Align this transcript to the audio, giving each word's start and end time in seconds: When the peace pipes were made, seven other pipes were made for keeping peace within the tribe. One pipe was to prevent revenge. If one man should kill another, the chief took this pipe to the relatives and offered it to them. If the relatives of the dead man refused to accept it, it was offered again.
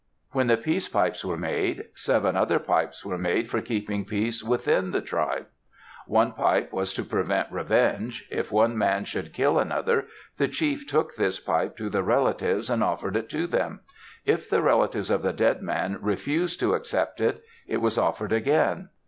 When 0.31 0.47
the 0.47 0.57
peace 0.57 0.87
pipes 0.87 1.23
were 1.23 1.37
made, 1.37 1.85
seven 1.93 2.35
other 2.35 2.57
pipes 2.57 3.05
were 3.05 3.19
made 3.19 3.47
for 3.51 3.61
keeping 3.61 4.03
peace 4.03 4.43
within 4.43 4.89
the 4.89 4.99
tribe. 4.99 5.45
One 6.07 6.31
pipe 6.31 6.73
was 6.73 6.91
to 6.95 7.03
prevent 7.03 7.51
revenge. 7.51 8.25
If 8.31 8.51
one 8.51 8.75
man 8.75 9.05
should 9.05 9.31
kill 9.31 9.59
another, 9.59 10.07
the 10.37 10.47
chief 10.47 10.87
took 10.87 11.13
this 11.17 11.39
pipe 11.39 11.77
to 11.77 11.87
the 11.87 12.01
relatives 12.01 12.67
and 12.67 12.83
offered 12.83 13.15
it 13.15 13.29
to 13.29 13.45
them. 13.45 13.81
If 14.25 14.49
the 14.49 14.63
relatives 14.63 15.11
of 15.11 15.21
the 15.21 15.33
dead 15.33 15.61
man 15.61 15.99
refused 16.01 16.59
to 16.61 16.73
accept 16.73 17.21
it, 17.21 17.43
it 17.67 17.77
was 17.77 17.99
offered 17.99 18.33
again. 18.33 18.89